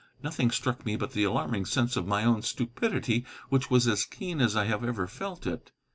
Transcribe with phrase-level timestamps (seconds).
[0.23, 4.41] Nothing struck me but the alarming sense of my own stupidity, which was as keen
[4.41, 5.71] as I have ever felt it.